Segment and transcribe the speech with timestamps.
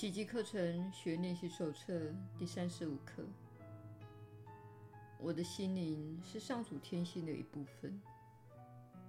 [0.00, 3.22] 奇迹课程学练习手册第三十五课。
[5.18, 8.00] 我的心灵是上主天性的一部分，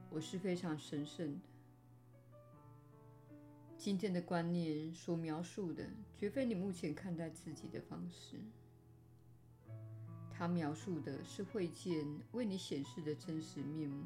[0.09, 1.40] 我是非常神圣的。
[3.77, 5.87] 今天的观念所描述的，
[6.17, 8.37] 绝非你目前看待自己的方式。
[10.29, 14.03] 它描述的是慧见为你显示的真实面目。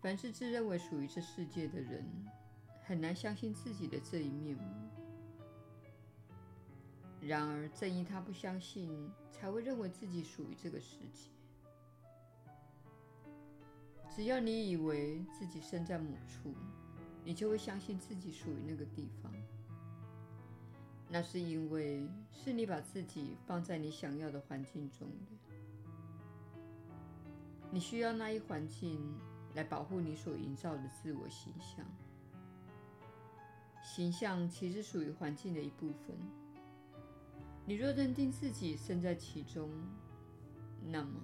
[0.00, 2.02] 凡是自认为属于这世界的人，
[2.82, 4.88] 很难相信自己的这一面目。
[7.24, 11.30] 然而，正因他不相信，才会认为自己属于这个世界。
[14.10, 16.52] 只要你以为自己身在某处，
[17.24, 19.32] 你就会相信自己属于那个地方。
[21.08, 25.32] 那是因为是你把自己放在你想要的环境中的。
[27.70, 28.98] 你需要那一环境
[29.54, 31.86] 来保护你所营造的自我形象。
[33.82, 36.41] 形象其实属于环境的一部分。
[37.64, 39.70] 你若认定自己身在其中，
[40.84, 41.20] 那么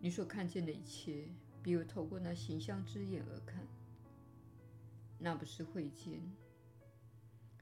[0.00, 1.28] 你所看见的一切
[1.62, 3.66] 必会透过那形象之眼而看。
[5.18, 6.20] 那不是慧见，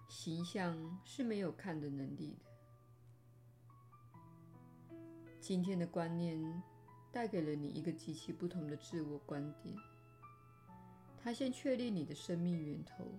[0.09, 2.51] 形象是没有看的能力的。
[5.41, 6.63] 今天的观念
[7.11, 9.75] 带给了你一个极其不同的自我观点。
[11.19, 13.19] 它先确立你的生命源头，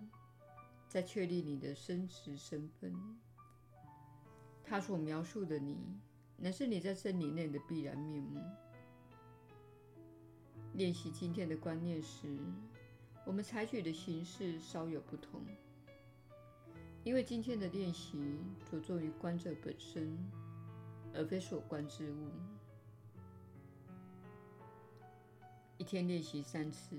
[0.87, 2.93] 再确立你的生殖身份。
[4.65, 5.77] 他所描述的你，
[6.37, 8.41] 乃是你在真理内的必然面目。
[10.73, 12.37] 练习今天的观念时，
[13.25, 15.41] 我们采取的形式稍有不同，
[17.03, 20.17] 因为今天的练习着重于观者本身，
[21.13, 22.27] 而非所观之物。
[25.77, 26.97] 一天练习三次，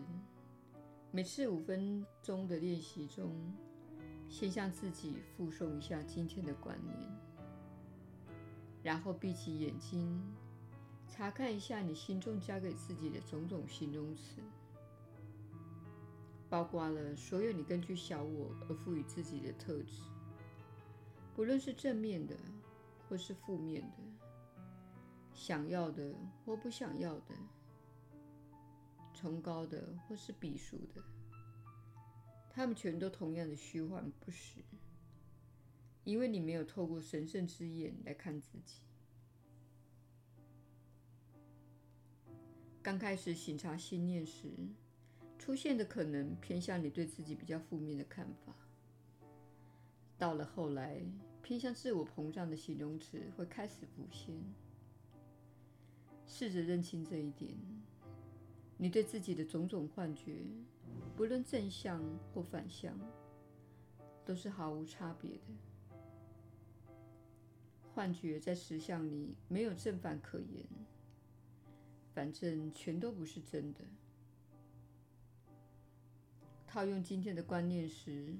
[1.10, 3.34] 每次五分钟的练习中，
[4.28, 7.25] 先向自己复诵一下今天的观念。
[8.86, 10.16] 然后闭起眼睛，
[11.08, 14.40] 查看一下你心中加给自己的种种形容词，
[16.48, 20.02] 包括了所有你根据小我而赋予自己的特质，
[21.34, 22.36] 不论是正面的
[23.08, 23.96] 或是负面的，
[25.34, 26.14] 想要的
[26.44, 27.34] 或不想要的，
[29.12, 31.02] 崇高的或是鄙俗的，
[32.48, 34.62] 它们全都同样的虚幻不实。
[36.06, 38.76] 因为你没有透过神圣之眼来看自己。
[42.80, 44.48] 刚开始省察心念时，
[45.36, 48.54] 出现的可能偏向你对自己比较负面的看法。
[50.16, 51.02] 到了后来，
[51.42, 54.32] 偏向自我膨胀的形容词会开始浮现。
[56.24, 57.52] 试着认清这一点，
[58.76, 60.46] 你对自己的种种幻觉，
[61.16, 62.00] 不论正向
[62.32, 62.96] 或反向，
[64.24, 65.42] 都是毫无差别的。
[67.96, 70.66] 幻觉在石像里没有正反可言，
[72.12, 73.80] 反正全都不是真的。
[76.66, 78.36] 套用今天的观念时，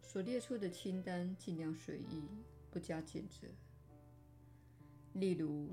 [0.00, 2.22] 所列出的清单尽量随意，
[2.70, 3.48] 不加检责。
[5.14, 5.68] 例如，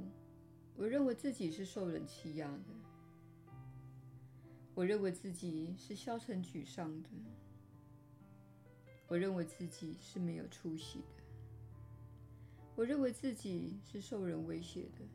[0.75, 2.73] 我认为自己是受人欺压的；
[4.73, 7.09] 我认为自己是消沉沮丧的；
[9.07, 11.20] 我认为自己是没有出息的。
[12.81, 15.05] 我认为自己是受人威胁的，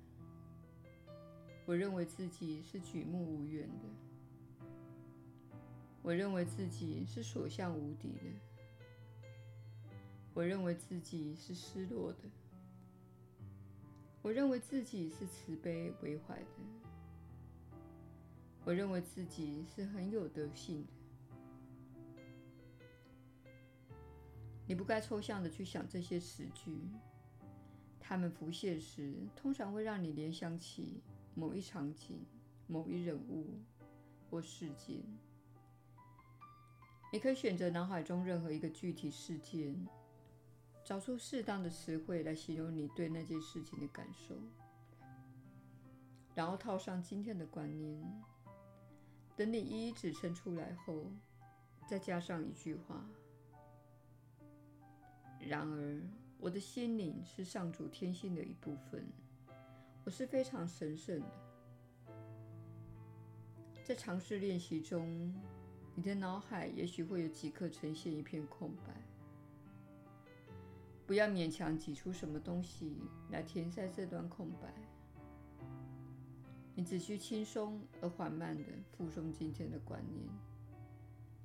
[1.64, 3.88] 我认为自己是举目无援的，
[6.00, 8.30] 我认为自己是所向无敌的，
[10.32, 12.20] 我认为自己是失落的，
[14.22, 16.46] 我认为自己是慈悲为怀的，
[18.64, 20.92] 我认为自己是很有德性的。
[24.68, 26.78] 你不该抽象的去想这些词句。
[28.08, 31.02] 它们浮现时，通常会让你联想起
[31.34, 32.24] 某一场景、
[32.68, 33.58] 某一人物
[34.30, 35.02] 或事件。
[37.12, 39.74] 你可以选择脑海中任何一个具体事件，
[40.84, 44.36] 找出适当的词汇来形容你对那件事情的感受，
[46.32, 48.00] 然后套上今天的观念。
[49.34, 51.10] 等你一一指称出来后，
[51.88, 53.04] 再加上一句话。
[55.40, 56.00] 然而。
[56.38, 59.04] 我的心灵是上主天性的一部分，
[60.04, 61.26] 我是非常神圣的。
[63.84, 65.34] 在尝试练习中，
[65.94, 68.94] 你的脑海也许会有几刻呈现一片空白。
[71.06, 72.96] 不要勉强挤出什么东西
[73.30, 74.74] 来填塞这段空白，
[76.74, 80.28] 你只需轻松而缓慢地附送今天的观念，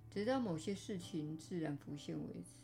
[0.10, 2.58] 直到某些事情自然浮现为止。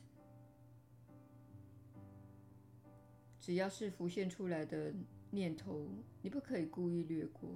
[3.47, 4.93] 只要是浮现出来的
[5.31, 5.87] 念头，
[6.21, 7.49] 你不可以故意略过，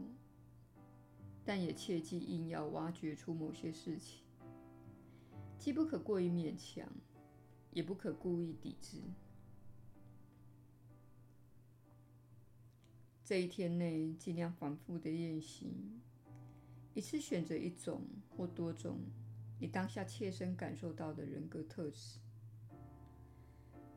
[1.44, 4.24] 但也切忌硬要挖掘出某些事情，
[5.60, 6.90] 既不可过于勉强，
[7.74, 9.02] 也不可故意抵制。
[13.26, 15.74] 这一天内，尽量反复的练习，
[16.94, 19.02] 一次选择一种或多种
[19.60, 22.20] 你当下切身感受到的人格特质。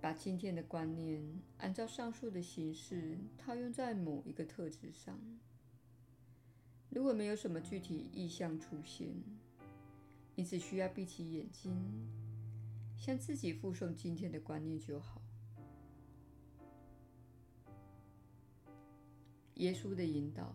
[0.04, 1.24] 把今天的观念
[1.56, 5.18] 按照上述的形式套用在某一个特质上。
[6.90, 9.08] 如果没有什么具体意象出现，
[10.34, 11.72] 你只需要闭起眼睛，
[12.98, 15.22] 向自己复诵今天的观念就好。
[19.54, 20.54] 耶稣的引导，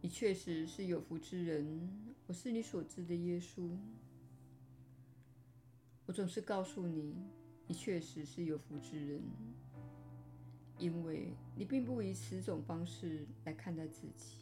[0.00, 2.14] 你确实是有福之人。
[2.26, 3.76] 我是你所知的耶稣。
[6.06, 7.14] 我总是告诉你，
[7.66, 9.20] 你确实是有福之人，
[10.78, 14.38] 因为你并不以此种方式来看待自己。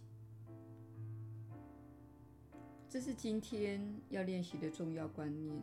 [2.87, 5.59] 这是今天要练习的重要观念，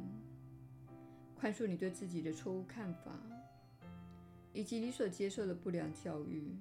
[1.36, 3.12] 宽恕你对自己的错误看法，
[4.54, 6.58] 以及你所接受的不良教育。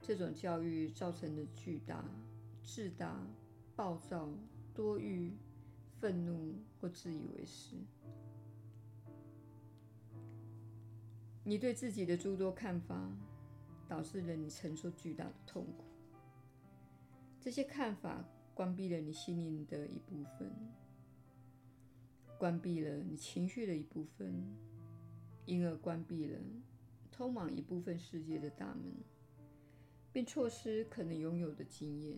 [0.00, 2.04] 这种教育造成的巨大、
[2.64, 3.20] 自大、
[3.76, 4.28] 暴躁、
[4.72, 5.32] 多欲、
[6.00, 7.76] 愤怒或自以为是。
[11.44, 13.10] 你对自己的诸多看法，
[13.88, 15.84] 导致了你承受巨大的痛苦。
[17.40, 18.24] 这些看法
[18.54, 20.52] 关闭了你心灵的一部分，
[22.38, 24.32] 关闭了你情绪的一部分，
[25.44, 26.38] 因而关闭了
[27.10, 28.94] 通往一部分世界的大门，
[30.12, 32.16] 并错失可能拥有的经验。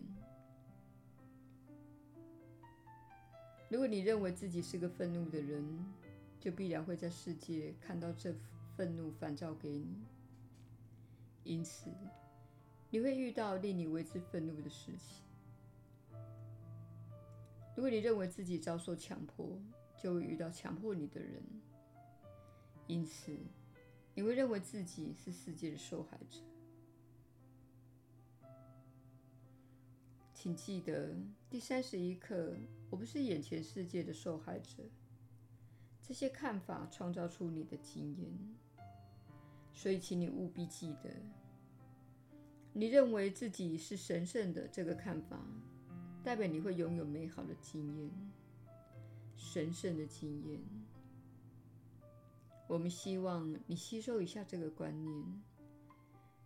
[3.71, 5.65] 如果你认为自己是个愤怒的人，
[6.39, 8.54] 就必然会在世界看到这幅。
[8.75, 10.03] 愤怒反照给你，
[11.43, 11.89] 因此
[12.89, 15.23] 你会遇到令你为之愤怒的事情。
[17.75, 19.57] 如果你认为自己遭受强迫，
[19.97, 21.41] 就会遇到强迫你的人，
[22.87, 23.37] 因此
[24.13, 26.39] 你会认为自己是世界的受害者。
[30.33, 31.15] 请记得
[31.49, 32.55] 第三十一课：
[32.89, 34.83] 我不是眼前世界的受害者。
[36.05, 38.31] 这些看法创造出你的经验。
[39.73, 41.09] 所以，请你务必记得，
[42.73, 45.39] 你认为自己是神圣的这个看法，
[46.23, 48.09] 代表你会拥有美好的经验，
[49.35, 50.61] 神圣的经验。
[52.67, 55.43] 我们希望你吸收一下这个观念，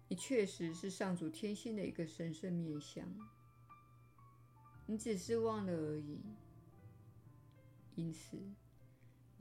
[0.08, 3.06] 你确实是上主天性的一个神圣面向，
[4.86, 6.20] 你只是忘了而已。
[7.96, 8.38] 因此，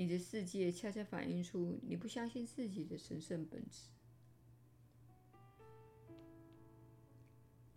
[0.01, 3.89] 你的世界恰恰反映出你不相信自己的神圣本质。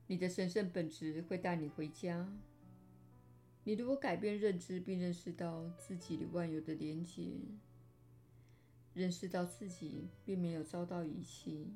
[0.05, 2.31] 你的神圣本质会带你回家。
[3.63, 7.41] 你如果改变认知，并认识到自己与万有的连结，
[8.93, 11.73] 认识到自己并没有遭到遗弃，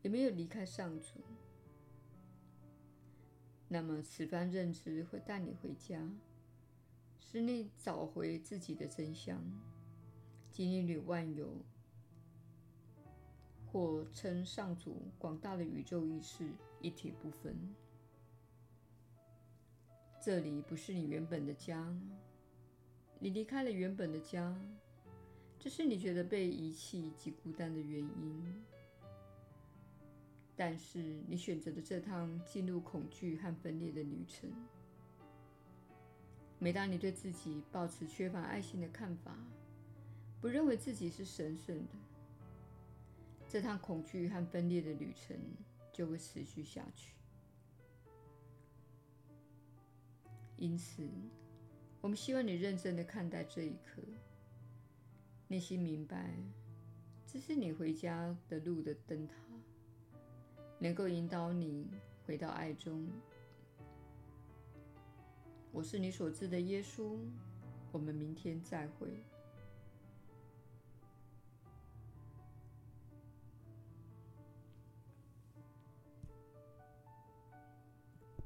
[0.00, 1.20] 也没有离开上主，
[3.68, 6.10] 那么此番认知会带你回家。
[7.24, 9.42] 使你找回自己的真相，
[10.50, 11.50] 即你与万有，
[13.66, 16.46] 或称上主广大的宇宙意识
[16.80, 17.56] 一体不分。
[20.20, 21.96] 这里不是你原本的家，
[23.18, 24.54] 你离开了原本的家，
[25.58, 28.62] 这是你觉得被遗弃及孤单的原因。
[30.54, 34.52] 但是你选择的这趟进入恐惧和分裂的旅程。
[36.62, 39.36] 每当你对自己抱持缺乏爱心的看法，
[40.40, 41.94] 不认为自己是神圣的，
[43.48, 45.36] 这趟恐惧和分裂的旅程
[45.92, 47.14] 就会持续下去。
[50.56, 51.02] 因此，
[52.00, 54.00] 我们希望你认真的看待这一刻，
[55.48, 56.32] 内心明白，
[57.26, 59.34] 这是你回家的路的灯塔，
[60.78, 61.88] 能够引导你
[62.24, 63.08] 回到爱中。
[65.72, 67.16] 我是你所知的耶稣，
[67.92, 69.08] 我们明天再会。